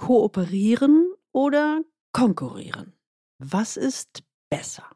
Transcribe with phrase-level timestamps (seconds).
[0.00, 2.94] Kooperieren oder konkurrieren?
[3.38, 4.88] Was ist besser?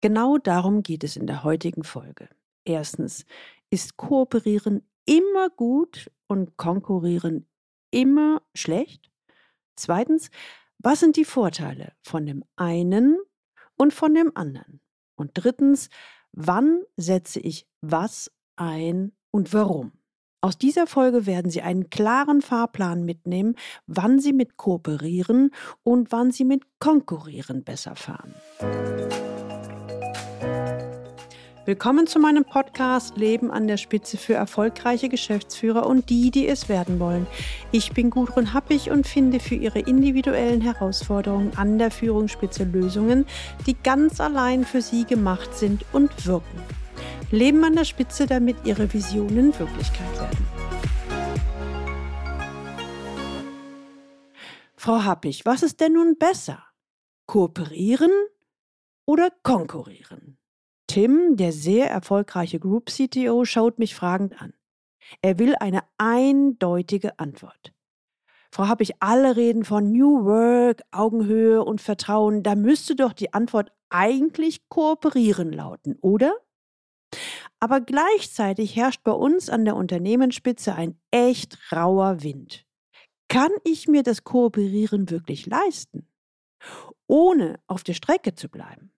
[0.00, 2.28] Genau darum geht es in der heutigen Folge.
[2.64, 3.26] Erstens,
[3.70, 7.48] ist Kooperieren immer gut und Konkurrieren
[7.92, 9.12] immer schlecht?
[9.76, 10.30] Zweitens,
[10.78, 13.20] was sind die Vorteile von dem einen
[13.76, 14.80] und von dem anderen?
[15.14, 15.90] Und drittens,
[16.32, 19.92] wann setze ich was ein und warum?
[20.42, 25.50] Aus dieser Folge werden Sie einen klaren Fahrplan mitnehmen, wann Sie mit Kooperieren
[25.82, 28.34] und wann Sie mit Konkurrieren besser fahren.
[31.66, 36.70] Willkommen zu meinem Podcast Leben an der Spitze für erfolgreiche Geschäftsführer und die, die es
[36.70, 37.26] werden wollen.
[37.70, 43.26] Ich bin Gudrun Happig und finde für Ihre individuellen Herausforderungen an der Führungsspitze Lösungen,
[43.66, 46.79] die ganz allein für Sie gemacht sind und wirken.
[47.32, 50.46] Leben an der Spitze, damit ihre Visionen Wirklichkeit werden.
[54.74, 56.64] Frau Happig, was ist denn nun besser?
[57.26, 58.10] Kooperieren
[59.06, 60.38] oder konkurrieren?
[60.88, 64.52] Tim, der sehr erfolgreiche Group CTO, schaut mich fragend an.
[65.22, 67.72] Er will eine eindeutige Antwort.
[68.50, 72.42] Frau Happig, alle reden von New Work, Augenhöhe und Vertrauen.
[72.42, 76.32] Da müsste doch die Antwort eigentlich kooperieren lauten, oder?
[77.60, 82.66] Aber gleichzeitig herrscht bei uns an der Unternehmensspitze ein echt rauer Wind.
[83.28, 86.08] Kann ich mir das Kooperieren wirklich leisten,
[87.06, 88.92] ohne auf der Strecke zu bleiben?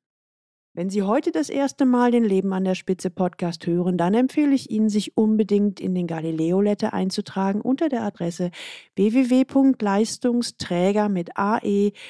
[0.74, 4.54] Wenn Sie heute das erste Mal den Leben an der Spitze Podcast hören, dann empfehle
[4.54, 8.50] ich Ihnen, sich unbedingt in den Galileo Letter einzutragen unter der Adresse
[8.96, 12.00] www.leistungsträger mit ae-blog.de.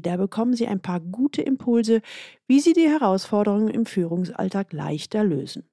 [0.00, 2.00] Da bekommen Sie ein paar gute Impulse,
[2.46, 5.68] wie Sie die Herausforderungen im Führungsalltag leichter lösen.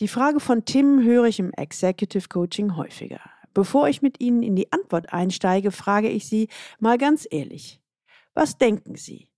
[0.00, 3.18] Die Frage von Tim höre ich im Executive Coaching häufiger.
[3.52, 6.46] Bevor ich mit Ihnen in die Antwort einsteige, frage ich Sie
[6.78, 7.80] mal ganz ehrlich.
[8.32, 9.31] Was denken Sie?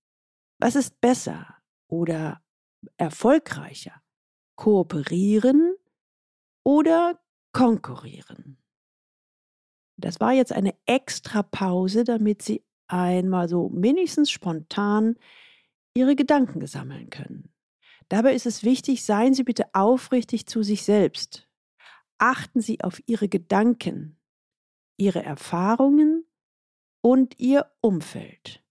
[0.59, 1.55] Was ist besser
[1.87, 2.41] oder
[2.97, 4.01] erfolgreicher?
[4.55, 5.75] Kooperieren
[6.63, 7.19] oder
[7.51, 8.57] konkurrieren?
[9.97, 15.15] Das war jetzt eine extra Pause, damit Sie einmal so wenigstens spontan
[15.93, 17.53] Ihre Gedanken sammeln können.
[18.09, 21.49] Dabei ist es wichtig, seien Sie bitte aufrichtig zu sich selbst.
[22.17, 24.19] Achten Sie auf Ihre Gedanken,
[24.97, 26.25] Ihre Erfahrungen
[27.01, 28.64] und Ihr Umfeld.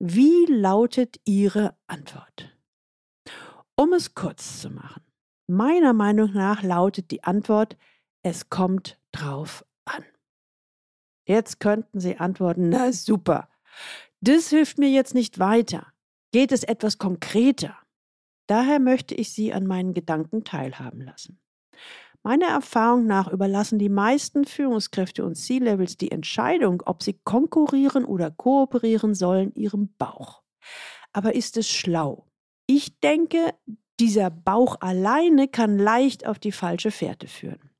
[0.00, 2.56] Wie lautet Ihre Antwort?
[3.74, 5.02] Um es kurz zu machen.
[5.48, 7.76] Meiner Meinung nach lautet die Antwort,
[8.22, 10.04] es kommt drauf an.
[11.26, 13.48] Jetzt könnten Sie antworten, na super.
[14.20, 15.92] Das hilft mir jetzt nicht weiter.
[16.32, 17.76] Geht es etwas konkreter?
[18.46, 21.40] Daher möchte ich Sie an meinen Gedanken teilhaben lassen.
[22.28, 28.30] Meiner Erfahrung nach überlassen die meisten Führungskräfte und C-Levels die Entscheidung, ob sie konkurrieren oder
[28.30, 30.42] kooperieren sollen, ihrem Bauch.
[31.14, 32.26] Aber ist es schlau?
[32.66, 33.54] Ich denke,
[33.98, 37.70] dieser Bauch alleine kann leicht auf die falsche Fährte führen.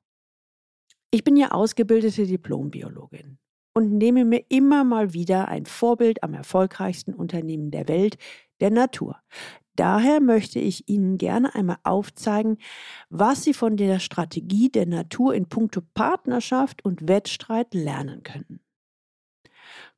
[1.10, 3.36] Ich bin ja ausgebildete Diplombiologin
[3.74, 8.16] und nehme mir immer mal wieder ein Vorbild am erfolgreichsten Unternehmen der Welt,
[8.60, 9.20] der Natur.
[9.78, 12.58] Daher möchte ich Ihnen gerne einmal aufzeigen,
[13.10, 18.58] was Sie von der Strategie der Natur in puncto Partnerschaft und Wettstreit lernen können.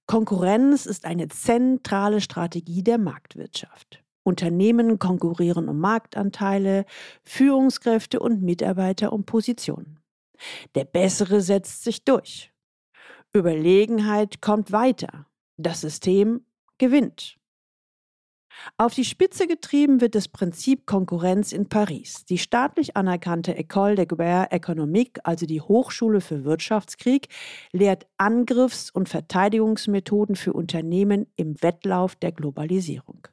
[0.04, 4.04] Konkurrenz ist eine zentrale Strategie der Marktwirtschaft.
[4.22, 6.84] Unternehmen konkurrieren um Marktanteile,
[7.22, 9.98] Führungskräfte und Mitarbeiter um Positionen.
[10.74, 12.52] Der Bessere setzt sich durch.
[13.32, 15.24] Überlegenheit kommt weiter.
[15.56, 16.44] Das System
[16.76, 17.39] gewinnt.
[18.76, 22.24] Auf die Spitze getrieben wird das Prinzip Konkurrenz in Paris.
[22.24, 27.28] Die staatlich anerkannte École de Guerre Économique, also die Hochschule für Wirtschaftskrieg,
[27.72, 33.28] lehrt Angriffs- und Verteidigungsmethoden für Unternehmen im Wettlauf der Globalisierung.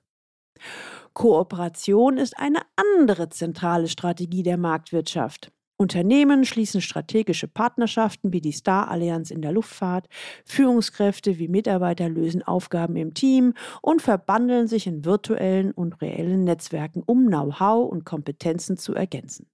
[1.14, 5.52] Kooperation ist eine andere zentrale Strategie der Marktwirtschaft.
[5.78, 10.08] Unternehmen schließen strategische Partnerschaften wie die Star-Allianz in der Luftfahrt,
[10.44, 13.54] Führungskräfte wie Mitarbeiter lösen Aufgaben im Team
[13.84, 19.48] und verbandeln sich in virtuellen und reellen Netzwerken, um Know-how und Kompetenzen zu ergänzen.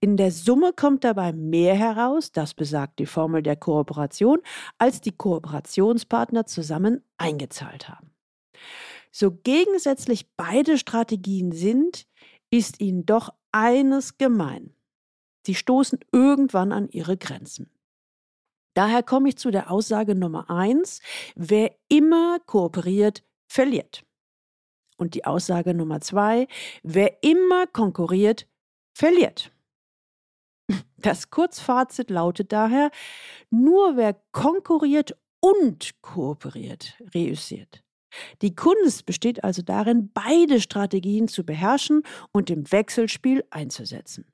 [0.00, 4.40] In der Summe kommt dabei mehr heraus, das besagt die Formel der Kooperation,
[4.76, 8.10] als die Kooperationspartner zusammen eingezahlt haben.
[9.10, 12.06] So gegensätzlich beide Strategien sind,
[12.50, 14.75] ist ihnen doch eines gemein.
[15.46, 17.70] Sie stoßen irgendwann an ihre Grenzen.
[18.74, 21.00] Daher komme ich zu der Aussage Nummer eins,
[21.36, 24.04] wer immer kooperiert, verliert.
[24.96, 26.48] Und die Aussage Nummer zwei,
[26.82, 28.48] wer immer konkurriert,
[28.92, 29.52] verliert.
[30.98, 32.90] Das Kurzfazit lautet daher,
[33.50, 37.84] nur wer konkurriert und kooperiert, reüssiert.
[38.42, 42.02] Die Kunst besteht also darin, beide Strategien zu beherrschen
[42.32, 44.26] und im Wechselspiel einzusetzen.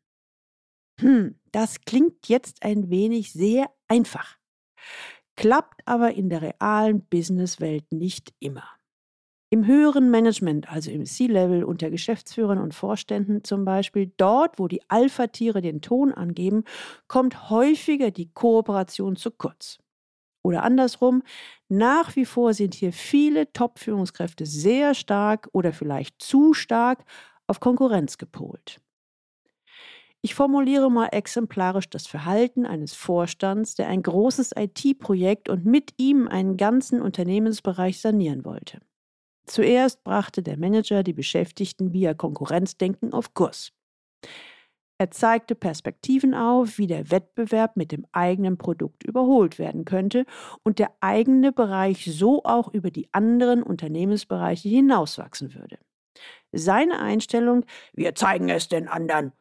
[1.00, 4.38] Hm, das klingt jetzt ein wenig sehr einfach,
[5.36, 8.64] klappt aber in der realen Businesswelt nicht immer.
[9.50, 14.82] Im höheren Management, also im C-Level unter Geschäftsführern und Vorständen zum Beispiel, dort, wo die
[14.88, 16.64] Alpha-Tiere den Ton angeben,
[17.08, 19.78] kommt häufiger die Kooperation zu kurz.
[20.44, 21.22] Oder andersrum,
[21.68, 27.04] nach wie vor sind hier viele Top-Führungskräfte sehr stark oder vielleicht zu stark
[27.46, 28.80] auf Konkurrenz gepolt.
[30.24, 36.28] Ich formuliere mal exemplarisch das Verhalten eines Vorstands, der ein großes IT-Projekt und mit ihm
[36.28, 38.78] einen ganzen Unternehmensbereich sanieren wollte.
[39.46, 43.72] Zuerst brachte der Manager die Beschäftigten via Konkurrenzdenken auf Kurs.
[44.98, 50.24] Er zeigte Perspektiven auf, wie der Wettbewerb mit dem eigenen Produkt überholt werden könnte
[50.62, 55.78] und der eigene Bereich so auch über die anderen Unternehmensbereiche hinauswachsen würde.
[56.52, 59.32] Seine Einstellung, wir zeigen es den anderen,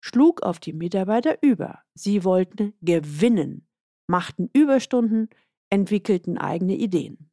[0.00, 1.80] schlug auf die Mitarbeiter über.
[1.94, 3.66] Sie wollten gewinnen,
[4.06, 5.28] machten Überstunden,
[5.70, 7.30] entwickelten eigene Ideen.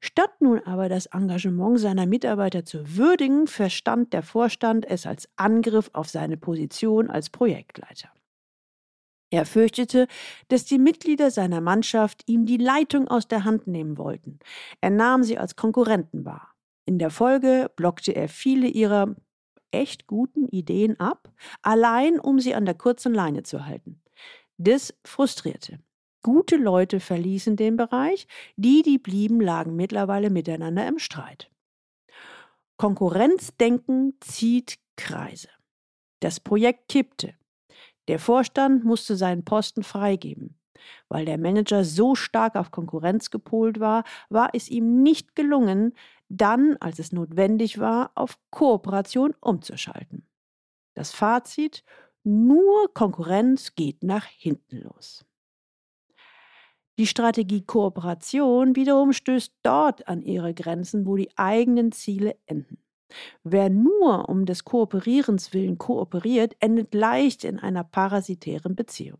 [0.00, 5.90] Statt nun aber das Engagement seiner Mitarbeiter zu würdigen, verstand der Vorstand es als Angriff
[5.92, 8.10] auf seine Position als Projektleiter.
[9.32, 10.08] Er fürchtete,
[10.48, 14.40] dass die Mitglieder seiner Mannschaft ihm die Leitung aus der Hand nehmen wollten.
[14.80, 16.54] Er nahm sie als Konkurrenten wahr.
[16.84, 19.14] In der Folge blockte er viele ihrer
[19.70, 21.32] echt guten Ideen ab,
[21.62, 24.02] allein um sie an der kurzen Leine zu halten.
[24.58, 25.80] Das frustrierte.
[26.22, 28.26] Gute Leute verließen den Bereich,
[28.56, 31.50] die, die blieben, lagen mittlerweile miteinander im Streit.
[32.76, 35.48] Konkurrenzdenken zieht Kreise.
[36.20, 37.34] Das Projekt kippte.
[38.08, 40.58] Der Vorstand musste seinen Posten freigeben.
[41.08, 45.94] Weil der Manager so stark auf Konkurrenz gepolt war, war es ihm nicht gelungen,
[46.30, 50.26] dann, als es notwendig war, auf Kooperation umzuschalten.
[50.94, 51.84] Das Fazit,
[52.24, 55.24] nur Konkurrenz geht nach hinten los.
[56.98, 62.78] Die Strategie Kooperation wiederum stößt dort an ihre Grenzen, wo die eigenen Ziele enden.
[63.42, 69.18] Wer nur um des Kooperierens willen kooperiert, endet leicht in einer parasitären Beziehung.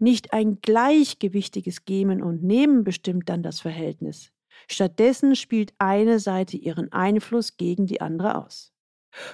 [0.00, 4.32] Nicht ein gleichgewichtiges Geben und Nehmen bestimmt dann das Verhältnis.
[4.70, 8.72] Stattdessen spielt eine Seite ihren Einfluss gegen die andere aus.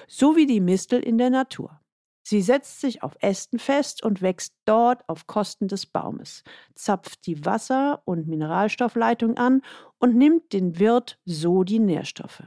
[0.07, 1.81] So wie die Mistel in der Natur.
[2.27, 6.43] Sie setzt sich auf Ästen fest und wächst dort auf Kosten des Baumes,
[6.73, 9.61] zapft die Wasser- und Mineralstoffleitung an
[9.99, 12.43] und nimmt den Wirt so die Nährstoffe.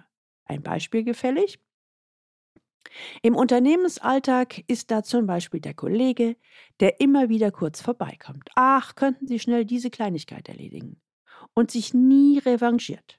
[0.46, 1.60] Ein Beispiel gefällig?
[3.22, 6.36] Im Unternehmensalltag ist da zum Beispiel der Kollege,
[6.80, 8.48] der immer wieder kurz vorbeikommt.
[8.56, 11.00] Ach, könnten Sie schnell diese Kleinigkeit erledigen.
[11.58, 13.18] Und sich nie revanchiert.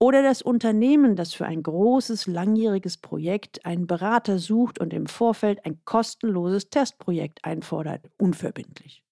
[0.00, 5.64] Oder das Unternehmen, das für ein großes, langjähriges Projekt einen Berater sucht und im Vorfeld
[5.64, 9.04] ein kostenloses Testprojekt einfordert, unverbindlich.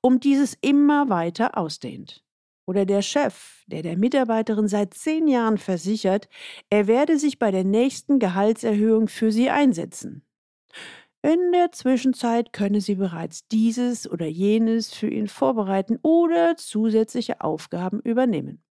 [0.00, 2.24] Um dieses immer weiter ausdehnt.
[2.66, 6.28] Oder der Chef, der der Mitarbeiterin seit zehn Jahren versichert,
[6.70, 10.26] er werde sich bei der nächsten Gehaltserhöhung für sie einsetzen.
[11.22, 18.00] In der Zwischenzeit könne sie bereits dieses oder jenes für ihn vorbereiten oder zusätzliche Aufgaben
[18.00, 18.62] übernehmen.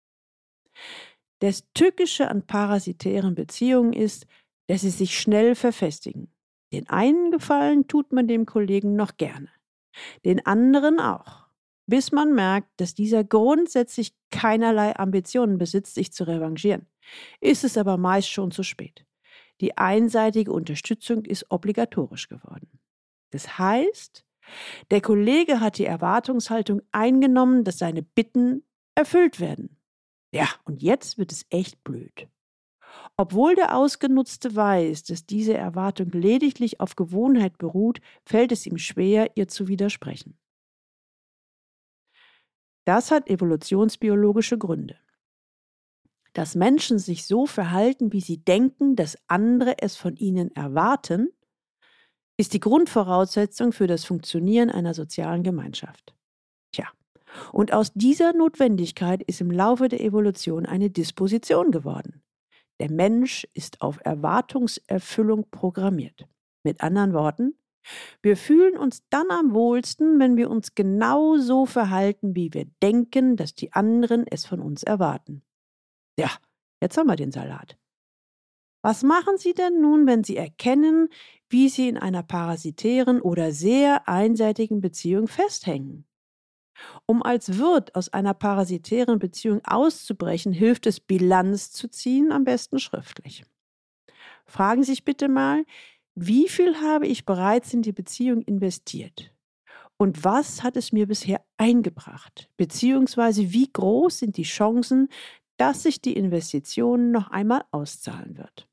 [1.41, 4.27] Das Tückische an parasitären Beziehungen ist,
[4.69, 6.33] dass sie sich schnell verfestigen.
[6.73, 9.49] Den einen Gefallen tut man dem Kollegen noch gerne,
[10.25, 11.49] den anderen auch,
[11.87, 16.87] bis man merkt, dass dieser grundsätzlich keinerlei Ambitionen besitzt, sich zu revanchieren.
[17.41, 19.06] Ist es aber meist schon zu spät.
[19.61, 22.79] Die einseitige Unterstützung ist obligatorisch geworden.
[23.31, 24.25] Das heißt,
[24.91, 29.77] der Kollege hat die Erwartungshaltung eingenommen, dass seine Bitten erfüllt werden.
[30.33, 32.29] Ja, und jetzt wird es echt blöd.
[33.17, 39.37] Obwohl der Ausgenutzte weiß, dass diese Erwartung lediglich auf Gewohnheit beruht, fällt es ihm schwer,
[39.37, 40.39] ihr zu widersprechen.
[42.85, 44.99] Das hat evolutionsbiologische Gründe.
[46.37, 51.31] Dass Menschen sich so verhalten, wie sie denken, dass andere es von ihnen erwarten,
[52.37, 56.15] ist die Grundvoraussetzung für das Funktionieren einer sozialen Gemeinschaft.
[56.73, 56.89] Tja,
[57.53, 62.23] und aus dieser Notwendigkeit ist im Laufe der Evolution eine Disposition geworden.
[62.81, 66.29] Der Mensch ist auf Erwartungserfüllung programmiert.
[66.65, 67.55] Mit anderen Worten,
[68.21, 73.37] wir fühlen uns dann am wohlsten, wenn wir uns genau so verhalten, wie wir denken,
[73.37, 75.46] dass die anderen es von uns erwarten.
[76.19, 76.31] Ja,
[76.81, 77.77] jetzt haben wir den Salat.
[78.83, 81.09] Was machen Sie denn nun, wenn Sie erkennen,
[81.49, 86.07] wie Sie in einer parasitären oder sehr einseitigen Beziehung festhängen?
[87.07, 92.79] Um als Wirt aus einer parasitären Beziehung auszubrechen, hilft es, Bilanz zu ziehen, am besten
[92.79, 93.45] schriftlich.
[94.45, 95.65] Fragen Sie sich bitte mal,
[96.15, 99.33] wie viel habe ich bereits in die Beziehung investiert?
[99.99, 102.51] Und was hat es mir bisher eingebracht?
[102.57, 105.09] Beziehungsweise wie groß sind die Chancen,
[105.57, 108.69] dass sich die Investition noch einmal auszahlen wird?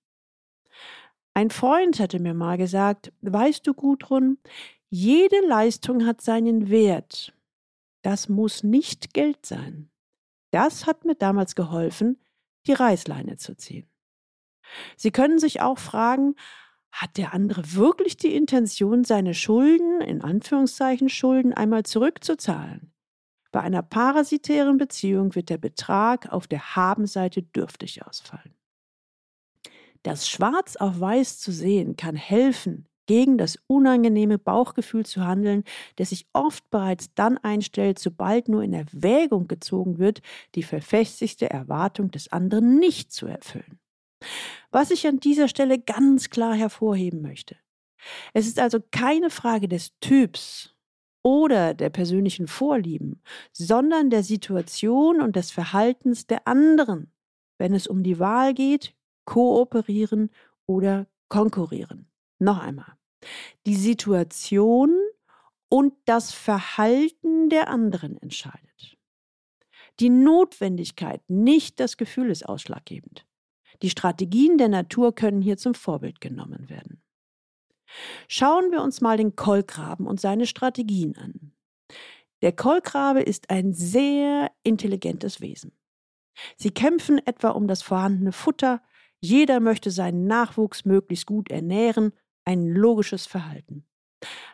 [1.34, 4.38] Ein Freund hatte mir mal gesagt, weißt du, Gudrun,
[4.90, 7.34] jede Leistung hat seinen Wert.
[8.04, 9.90] Das muss nicht Geld sein.
[10.52, 12.22] Das hat mir damals geholfen,
[12.68, 13.90] die Reißleine zu ziehen.
[14.96, 16.36] Sie können sich auch fragen,
[16.92, 22.93] hat der andere wirklich die Intention, seine Schulden, in Anführungszeichen Schulden, einmal zurückzuzahlen?
[23.54, 28.56] Bei einer parasitären Beziehung wird der Betrag auf der Habenseite dürftig ausfallen.
[30.02, 35.66] Das Schwarz auf Weiß zu sehen kann helfen, gegen das unangenehme Bauchgefühl zu handeln,
[35.98, 40.22] das sich oft bereits dann einstellt, sobald nur in Erwägung gezogen wird,
[40.56, 43.80] die verfestigte Erwartung des anderen nicht zu erfüllen.
[44.72, 47.56] Was ich an dieser Stelle ganz klar hervorheben möchte.
[48.34, 50.73] Es ist also keine Frage des Typs
[51.24, 57.12] oder der persönlichen Vorlieben, sondern der Situation und des Verhaltens der anderen,
[57.58, 58.94] wenn es um die Wahl geht,
[59.26, 60.30] kooperieren
[60.66, 62.08] oder konkurrieren.
[62.40, 62.98] Noch einmal.
[63.66, 64.94] Die Situation
[65.70, 68.98] und das Verhalten der anderen entscheidet.
[70.00, 73.26] Die Notwendigkeit, nicht das Gefühl ist ausschlaggebend.
[73.82, 77.03] Die Strategien der Natur können hier zum Vorbild genommen werden.
[78.28, 81.54] Schauen wir uns mal den Kolkraben und seine Strategien an.
[82.42, 85.72] Der Kolkrabe ist ein sehr intelligentes Wesen.
[86.58, 88.82] Sie kämpfen etwa um das vorhandene Futter,
[89.22, 92.12] jeder möchte seinen Nachwuchs möglichst gut ernähren,
[92.44, 93.86] ein logisches Verhalten.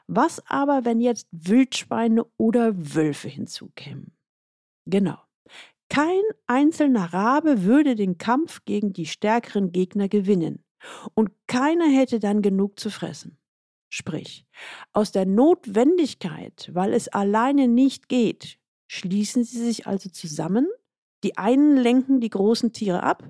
[0.07, 4.15] Was aber, wenn jetzt Wildschweine oder Wölfe hinzukämen?
[4.85, 5.17] Genau.
[5.89, 10.63] Kein einzelner Rabe würde den Kampf gegen die stärkeren Gegner gewinnen,
[11.13, 13.37] und keiner hätte dann genug zu fressen.
[13.89, 14.45] Sprich,
[14.93, 20.67] aus der Notwendigkeit, weil es alleine nicht geht, schließen sie sich also zusammen
[21.23, 23.23] die einen lenken die großen Tiere ab,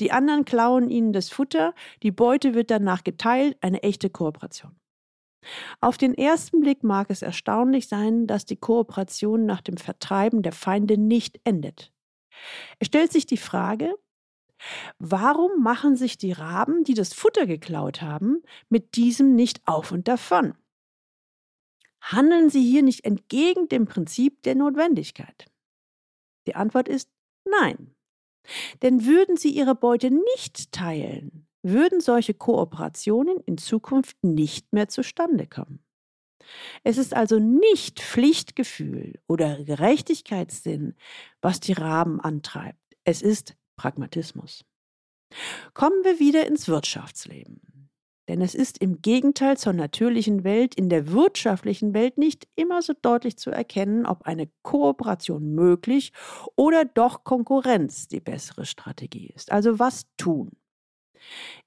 [0.00, 4.76] die anderen klauen ihnen das Futter, die Beute wird danach geteilt, eine echte Kooperation.
[5.80, 10.52] Auf den ersten Blick mag es erstaunlich sein, dass die Kooperation nach dem Vertreiben der
[10.52, 11.92] Feinde nicht endet.
[12.78, 13.94] Es stellt sich die Frage,
[14.98, 20.08] warum machen sich die Raben, die das Futter geklaut haben, mit diesem nicht auf und
[20.08, 20.54] davon?
[22.00, 25.46] Handeln sie hier nicht entgegen dem Prinzip der Notwendigkeit?
[26.46, 27.10] Die Antwort ist
[27.44, 27.94] Nein.
[28.82, 35.46] Denn würden sie ihre Beute nicht teilen, würden solche Kooperationen in Zukunft nicht mehr zustande
[35.46, 35.82] kommen.
[36.82, 40.94] Es ist also nicht Pflichtgefühl oder Gerechtigkeitssinn,
[41.40, 42.78] was die Raben antreibt.
[43.04, 44.64] Es ist Pragmatismus.
[45.72, 47.74] Kommen wir wieder ins Wirtschaftsleben.
[48.28, 52.94] Denn es ist im Gegenteil zur natürlichen Welt in der wirtschaftlichen Welt nicht immer so
[53.00, 56.12] deutlich zu erkennen, ob eine Kooperation möglich
[56.56, 59.52] oder doch Konkurrenz die bessere Strategie ist.
[59.52, 60.52] Also was tun?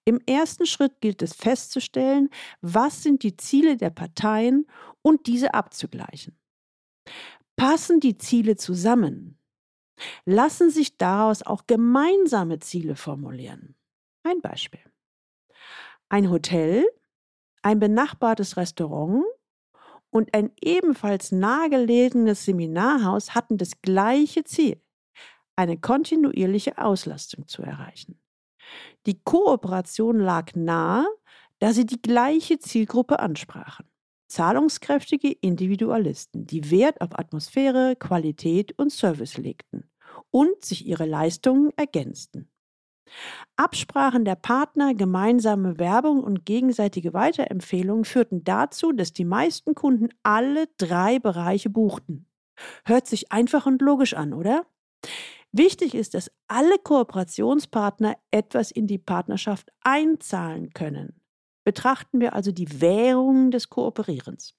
[0.04, 2.30] Im ersten Schritt gilt es festzustellen,
[2.62, 4.66] was sind die Ziele der Parteien
[5.02, 6.40] und diese abzugleichen.
[7.56, 9.40] Passen die Ziele zusammen?
[10.26, 13.76] Lassen sich daraus auch gemeinsame Ziele formulieren?
[14.24, 14.82] Ein Beispiel.
[16.10, 16.86] Ein Hotel,
[17.62, 19.26] ein benachbartes Restaurant
[20.10, 24.82] und ein ebenfalls nahegelegenes Seminarhaus hatten das gleiche Ziel,
[25.56, 28.20] eine kontinuierliche Auslastung zu erreichen.
[29.06, 31.08] Die Kooperation lag nahe,
[31.60, 33.90] da sie die gleiche Zielgruppe ansprachen.
[34.28, 39.90] Zahlungskräftige Individualisten, die Wert auf Atmosphäre, Qualität und Service legten
[40.32, 42.50] und sich ihre Leistungen ergänzten.
[43.56, 50.68] Absprachen der Partner, gemeinsame Werbung und gegenseitige Weiterempfehlungen führten dazu, dass die meisten Kunden alle
[50.78, 52.28] drei Bereiche buchten.
[52.86, 54.66] Hört sich einfach und logisch an, oder?
[55.52, 61.22] Wichtig ist, dass alle Kooperationspartner etwas in die Partnerschaft einzahlen können.
[61.68, 64.56] Betrachten wir also die Währung des Kooperierens.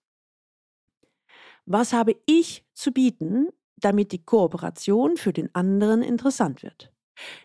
[1.64, 6.92] Was habe ich zu bieten, damit die Kooperation für den anderen interessant wird?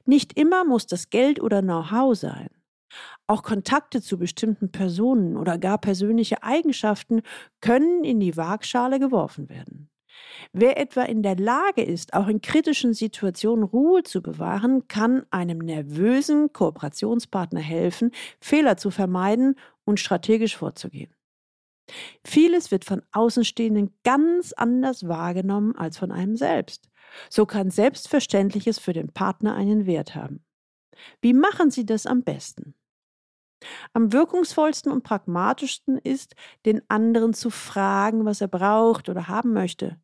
[0.03, 2.49] Nicht immer muss das Geld oder Know-how sein.
[3.25, 7.21] Auch Kontakte zu bestimmten Personen oder gar persönliche Eigenschaften
[7.61, 9.89] können in die Waagschale geworfen werden.
[10.51, 15.59] Wer etwa in der Lage ist, auch in kritischen Situationen Ruhe zu bewahren, kann einem
[15.59, 21.13] nervösen Kooperationspartner helfen, Fehler zu vermeiden und strategisch vorzugehen.
[22.25, 26.89] Vieles wird von Außenstehenden ganz anders wahrgenommen als von einem selbst.
[27.29, 30.43] So kann Selbstverständliches für den Partner einen Wert haben.
[31.21, 32.75] Wie machen Sie das am besten?
[33.93, 39.97] Am wirkungsvollsten und pragmatischsten ist, den anderen zu fragen, was er braucht oder haben möchte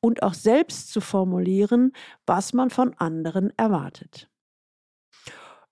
[0.00, 1.92] und auch selbst zu formulieren,
[2.26, 4.28] was man von anderen erwartet.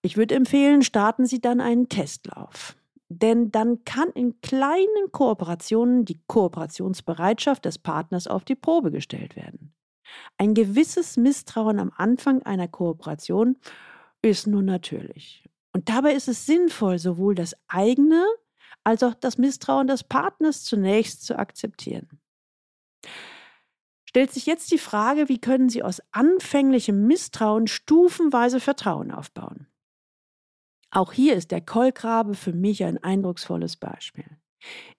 [0.03, 2.77] Ich würde empfehlen, starten Sie dann einen Testlauf.
[3.11, 9.73] Denn dann kann in kleinen Kooperationen die Kooperationsbereitschaft des Partners auf die Probe gestellt werden.
[10.37, 13.57] Ein gewisses Misstrauen am Anfang einer Kooperation
[14.23, 15.45] ist nur natürlich.
[15.73, 18.25] Und dabei ist es sinnvoll, sowohl das eigene
[18.85, 22.21] als auch das Misstrauen des Partners zunächst zu akzeptieren.
[24.19, 29.69] Stellt sich jetzt die Frage, wie können Sie aus anfänglichem Misstrauen stufenweise Vertrauen aufbauen?
[30.91, 34.27] Auch hier ist der Kolkrabe für mich ein eindrucksvolles Beispiel.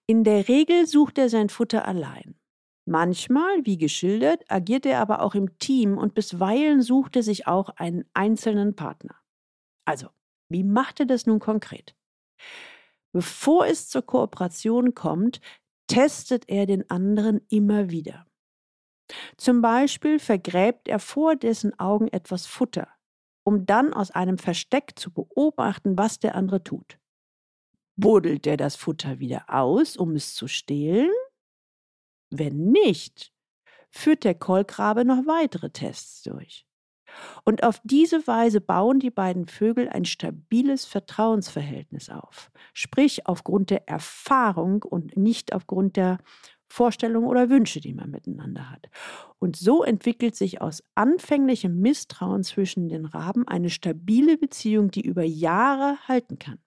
[0.08, 2.40] In der Regel sucht er sein Futter allein.
[2.86, 7.72] Manchmal, wie geschildert, agiert er aber auch im Team und bisweilen sucht er sich auch
[7.72, 9.16] einen einzelnen Partner.
[9.84, 10.08] Also,
[10.48, 11.94] wie macht er das nun konkret?
[13.12, 15.42] Bevor es zur Kooperation kommt,
[15.88, 18.26] testet er den anderen immer wieder.
[19.38, 22.88] Zum Beispiel vergräbt er vor dessen Augen etwas Futter,
[23.44, 27.00] um dann aus einem Versteck zu beobachten, was der andere tut.
[27.96, 31.12] Buddelt er das Futter wieder aus, um es zu stehlen?
[32.30, 33.34] Wenn nicht,
[33.90, 36.66] führt der Kolkrabe noch weitere Tests durch.
[37.44, 43.88] Und auf diese Weise bauen die beiden Vögel ein stabiles Vertrauensverhältnis auf, sprich aufgrund der
[43.90, 46.20] Erfahrung und nicht aufgrund der
[46.70, 48.90] Vorstellungen oder Wünsche, die man miteinander hat.
[49.40, 55.24] Und so entwickelt sich aus anfänglichem Misstrauen zwischen den Raben eine stabile Beziehung, die über
[55.24, 56.60] Jahre halten kann.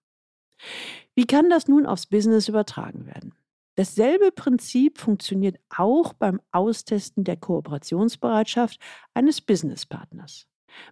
[1.14, 3.34] Wie kann das nun aufs Business übertragen werden?
[3.76, 8.78] Dasselbe Prinzip funktioniert auch beim Austesten der Kooperationsbereitschaft
[9.14, 10.46] eines Businesspartners.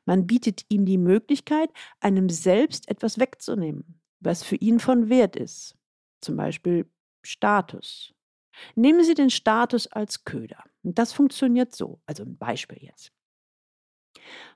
[0.04, 5.76] Man bietet ihm die Möglichkeit, einem selbst etwas wegzunehmen, was für ihn von Wert ist.
[6.20, 6.86] Zum Beispiel
[7.22, 8.14] Status,
[8.74, 10.64] Nehmen Sie den Status als Köder.
[10.82, 12.00] Und das funktioniert so.
[12.06, 13.12] Also ein Beispiel jetzt.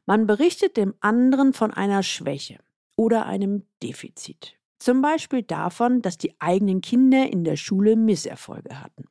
[0.06, 2.58] Man berichtet dem anderen von einer Schwäche
[2.96, 4.58] oder einem Defizit.
[4.78, 9.04] Zum Beispiel davon, dass die eigenen Kinder in der Schule Misserfolge hatten.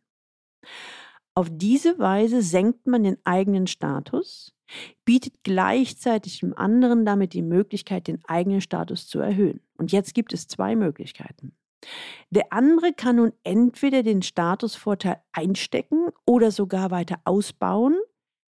[1.35, 4.53] Auf diese Weise senkt man den eigenen Status,
[5.03, 9.61] bietet gleichzeitig dem anderen damit die Möglichkeit, den eigenen Status zu erhöhen.
[9.77, 11.55] Und jetzt gibt es zwei Möglichkeiten.
[12.29, 17.95] Der andere kann nun entweder den Statusvorteil einstecken oder sogar weiter ausbauen,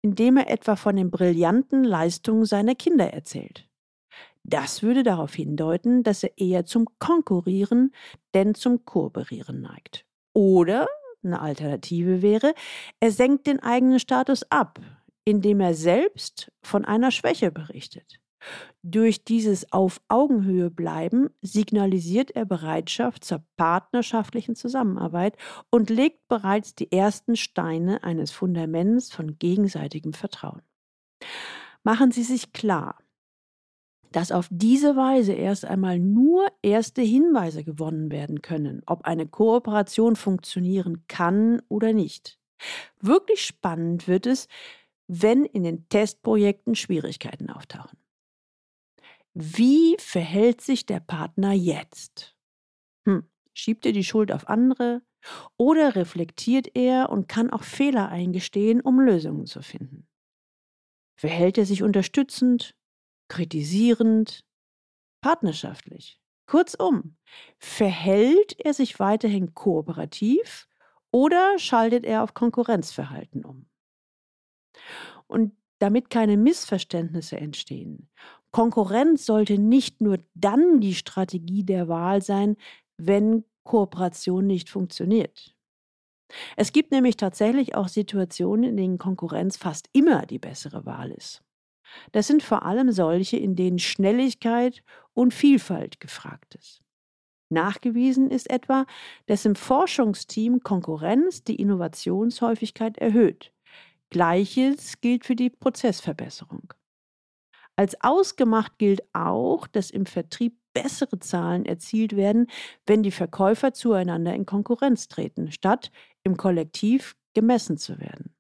[0.02, 3.68] indem er etwa von den brillanten Leistungen seiner Kinder erzählt.
[4.44, 7.92] Das würde darauf hindeuten, dass er eher zum Konkurrieren
[8.34, 10.04] denn zum Kooperieren neigt.
[10.34, 10.86] Oder
[11.24, 12.54] eine Alternative wäre,
[13.00, 14.78] er senkt den eigenen Status ab,
[15.24, 18.20] indem er selbst von einer Schwäche berichtet.
[18.82, 25.36] Durch dieses Auf Augenhöhe bleiben signalisiert er Bereitschaft zur partnerschaftlichen Zusammenarbeit
[25.70, 30.62] und legt bereits die ersten Steine eines Fundaments von gegenseitigem Vertrauen.
[31.82, 32.98] Machen Sie sich klar,
[34.14, 40.14] dass auf diese Weise erst einmal nur erste Hinweise gewonnen werden können, ob eine Kooperation
[40.14, 42.38] funktionieren kann oder nicht.
[43.00, 44.46] Wirklich spannend wird es,
[45.08, 47.98] wenn in den Testprojekten Schwierigkeiten auftauchen.
[49.34, 52.36] Wie verhält sich der Partner jetzt?
[53.06, 55.02] Hm, schiebt er die Schuld auf andere
[55.56, 60.08] oder reflektiert er und kann auch Fehler eingestehen, um Lösungen zu finden?
[61.16, 62.76] Verhält er sich unterstützend,
[63.28, 64.44] kritisierend,
[65.22, 66.20] partnerschaftlich?
[66.46, 67.16] Kurzum,
[67.58, 70.68] verhält er sich weiterhin kooperativ
[71.12, 73.68] oder schaltet er auf Konkurrenzverhalten um?
[75.26, 78.08] Und damit keine Missverständnisse entstehen
[78.54, 82.56] Konkurrenz sollte nicht nur dann die Strategie der Wahl sein,
[82.96, 85.56] wenn Kooperation nicht funktioniert.
[86.56, 91.42] Es gibt nämlich tatsächlich auch Situationen, in denen Konkurrenz fast immer die bessere Wahl ist.
[92.12, 96.80] Das sind vor allem solche, in denen Schnelligkeit und Vielfalt gefragt ist.
[97.50, 98.86] Nachgewiesen ist etwa,
[99.26, 103.52] dass im Forschungsteam Konkurrenz die Innovationshäufigkeit erhöht.
[104.10, 106.72] Gleiches gilt für die Prozessverbesserung.
[107.76, 112.48] Als ausgemacht gilt auch, dass im Vertrieb bessere Zahlen erzielt werden,
[112.86, 115.90] wenn die Verkäufer zueinander in Konkurrenz treten, statt
[116.22, 118.34] im Kollektiv gemessen zu werden.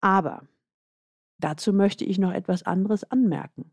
[0.00, 0.46] Aber
[1.38, 3.72] dazu möchte ich noch etwas anderes anmerken.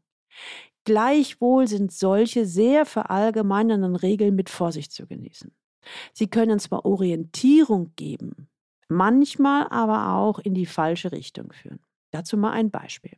[0.86, 5.56] Gleichwohl sind solche sehr verallgemeinernden Regeln mit Vorsicht zu genießen.
[6.13, 8.50] Sie können zwar Orientierung geben,
[8.89, 11.80] manchmal aber auch in die falsche Richtung führen.
[12.12, 13.17] Dazu mal ein Beispiel.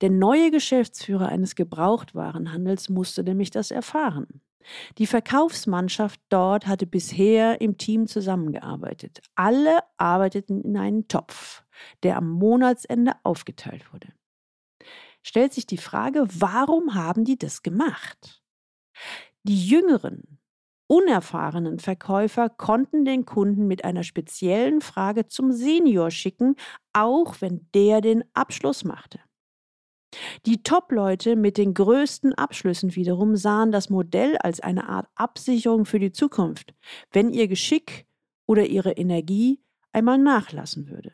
[0.00, 4.40] Der neue Geschäftsführer eines Gebrauchtwarenhandels musste nämlich das erfahren.
[4.98, 9.20] Die Verkaufsmannschaft dort hatte bisher im Team zusammengearbeitet.
[9.34, 11.64] Alle arbeiteten in einen Topf,
[12.02, 14.08] der am Monatsende aufgeteilt wurde.
[15.22, 18.42] Stellt sich die Frage, warum haben die das gemacht?
[19.42, 20.38] Die jüngeren,
[20.86, 26.56] unerfahrenen Verkäufer konnten den Kunden mit einer speziellen Frage zum Senior schicken,
[26.92, 29.20] auch wenn der den Abschluss machte.
[30.46, 35.98] Die Top-Leute mit den größten Abschlüssen wiederum sahen das Modell als eine Art Absicherung für
[35.98, 36.74] die Zukunft,
[37.12, 38.06] wenn ihr Geschick
[38.46, 39.60] oder ihre Energie
[39.92, 41.12] einmal nachlassen würde.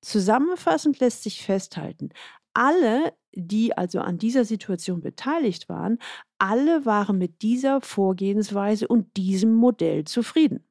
[0.00, 2.10] Zusammenfassend lässt sich festhalten,
[2.54, 5.98] alle, die also an dieser Situation beteiligt waren,
[6.38, 10.66] alle waren mit dieser Vorgehensweise und diesem Modell zufrieden.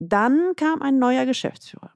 [0.00, 1.92] Dann kam ein neuer Geschäftsführer.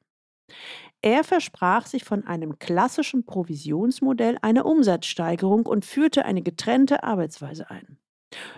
[1.02, 7.98] Er versprach sich von einem klassischen Provisionsmodell eine Umsatzsteigerung und führte eine getrennte Arbeitsweise ein.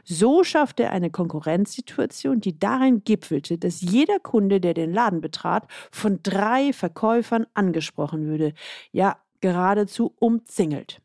[0.04, 5.66] So schaffte er eine Konkurrenzsituation, die darin gipfelte, dass jeder Kunde, der den Laden betrat,
[5.90, 8.52] von drei Verkäufern angesprochen würde,
[8.92, 11.00] ja geradezu umzingelt.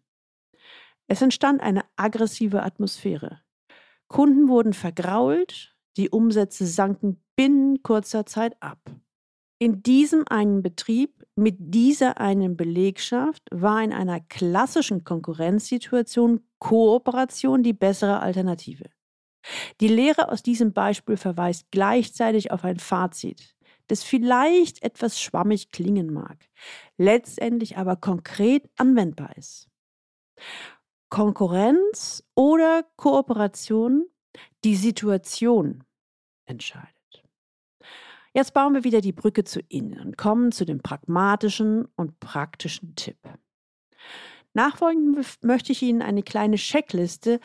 [1.07, 3.41] Es entstand eine aggressive Atmosphäre.
[4.07, 8.79] Kunden wurden vergrault, die Umsätze sanken binnen kurzer Zeit ab.
[9.57, 17.73] In diesem einen Betrieb mit dieser einen Belegschaft war in einer klassischen Konkurrenzsituation Kooperation die
[17.73, 18.85] bessere Alternative.
[19.79, 23.55] Die Lehre aus diesem Beispiel verweist gleichzeitig auf ein Fazit,
[23.87, 26.37] das vielleicht etwas schwammig klingen mag,
[26.97, 29.69] letztendlich aber konkret anwendbar ist.
[31.09, 34.05] Konkurrenz oder Kooperation,
[34.63, 35.83] die Situation
[36.45, 36.98] entscheidet.
[38.39, 42.95] Jetzt bauen wir wieder die Brücke zu innen und kommen zu dem pragmatischen und praktischen
[42.95, 43.17] Tipp.
[44.53, 47.41] Nachfolgend möchte ich Ihnen eine kleine Checkliste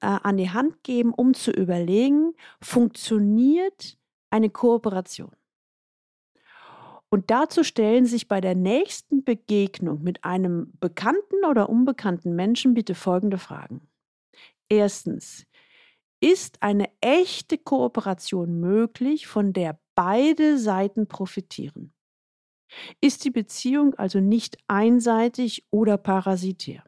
[0.00, 2.32] äh, an die Hand geben, um zu überlegen,
[2.62, 3.98] funktioniert
[4.30, 5.36] eine Kooperation?
[7.10, 12.94] Und dazu stellen sich bei der nächsten Begegnung mit einem bekannten oder unbekannten Menschen bitte
[12.94, 13.82] folgende Fragen.
[14.70, 15.44] Erstens,
[16.20, 21.92] ist eine echte Kooperation möglich, von der beide Seiten profitieren?
[23.00, 26.84] Ist die Beziehung also nicht einseitig oder parasitär?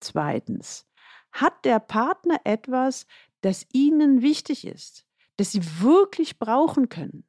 [0.00, 0.86] Zweitens,
[1.30, 3.06] hat der Partner etwas,
[3.42, 5.04] das Ihnen wichtig ist,
[5.36, 7.28] das Sie wirklich brauchen können?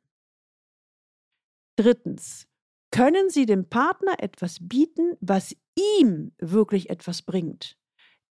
[1.76, 2.48] Drittens,
[2.92, 7.78] können Sie dem Partner etwas bieten, was ihm wirklich etwas bringt?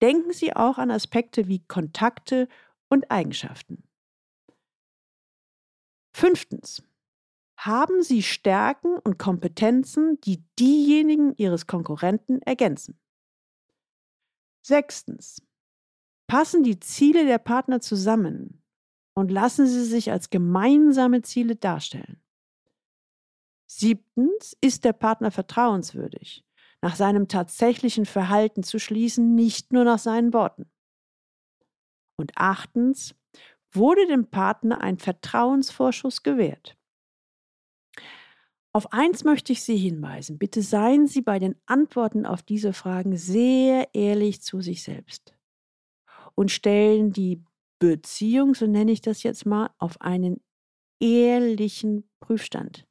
[0.02, 2.48] Denken Sie auch an Aspekte wie Kontakte
[2.90, 3.84] und Eigenschaften.
[6.12, 6.84] Fünftens.
[7.58, 13.00] Haben Sie Stärken und Kompetenzen, die diejenigen Ihres Konkurrenten ergänzen?
[14.62, 15.42] Sechstens.
[16.28, 18.64] Passen die Ziele der Partner zusammen
[19.14, 22.24] und lassen sie sich als gemeinsame Ziele darstellen?
[23.68, 24.56] Siebtens.
[24.62, 26.46] Ist der Partner vertrauenswürdig?
[26.82, 30.70] nach seinem tatsächlichen Verhalten zu schließen, nicht nur nach seinen Worten.
[32.18, 33.16] Und achtens,
[33.74, 36.78] wurde dem Partner ein Vertrauensvorschuss gewährt.
[38.74, 40.38] Auf eins möchte ich Sie hinweisen.
[40.38, 45.36] Bitte seien Sie bei den Antworten auf diese Fragen sehr ehrlich zu sich selbst
[46.36, 47.44] und stellen die
[47.80, 50.42] Beziehung, so nenne ich das jetzt mal, auf einen
[51.02, 52.86] ehrlichen Prüfstand.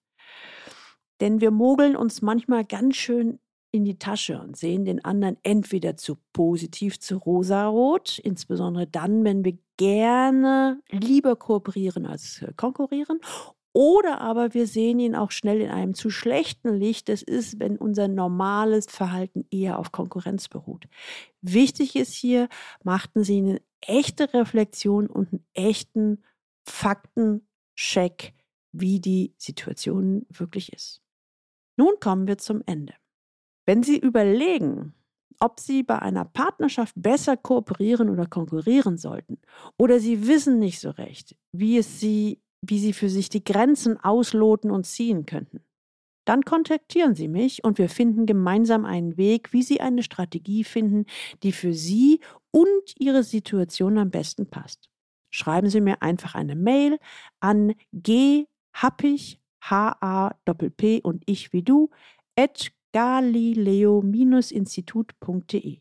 [1.21, 3.38] Denn wir mogeln uns manchmal ganz schön
[3.73, 9.45] in die Tasche und sehen den anderen entweder zu positiv, zu rosarot, insbesondere dann, wenn
[9.45, 13.19] wir gerne lieber kooperieren als äh, konkurrieren,
[13.73, 17.09] oder aber wir sehen ihn auch schnell in einem zu schlechten Licht.
[17.09, 20.87] Das ist, wenn unser normales Verhalten eher auf Konkurrenz beruht.
[21.40, 22.49] Wichtig ist hier,
[22.83, 26.23] machten Sie eine echte Reflexion und einen echten
[26.66, 28.35] Faktencheck,
[28.73, 31.01] wie die Situation wirklich ist.
[31.77, 32.93] Nun kommen wir zum Ende.
[33.64, 34.95] Wenn Sie überlegen,
[35.40, 39.38] ob Sie bei einer Partnerschaft besser kooperieren oder konkurrieren sollten,
[39.79, 43.98] oder Sie wissen nicht so recht, wie, es Sie, wie Sie für sich die Grenzen
[43.98, 45.64] ausloten und ziehen könnten,
[46.26, 51.07] dann kontaktieren Sie mich und wir finden gemeinsam einen Weg, wie Sie eine Strategie finden,
[51.42, 54.90] die für Sie und Ihre Situation am besten passt.
[55.31, 56.98] Schreiben Sie mir einfach eine Mail
[57.40, 61.90] an ghappig H-A-P-P und ich wie du,
[62.37, 65.81] at galileo-institut.de.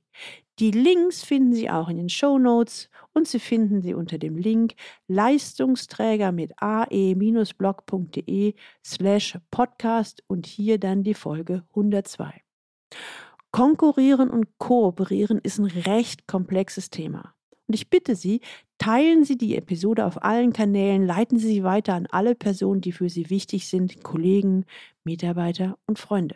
[0.60, 4.36] Die Links finden Sie auch in den Show Notes und Sie finden sie unter dem
[4.36, 4.74] Link
[5.08, 12.42] Leistungsträger mit ae-blog.de slash podcast und hier dann die Folge 102.
[13.52, 17.34] Konkurrieren und kooperieren ist ein recht komplexes Thema.
[17.68, 18.42] Und ich bitte Sie,
[18.80, 22.92] teilen Sie die Episode auf allen Kanälen, leiten Sie sie weiter an alle Personen, die
[22.92, 24.66] für Sie wichtig sind, Kollegen,
[25.06, 26.36] Mitarbeiter und Freunde.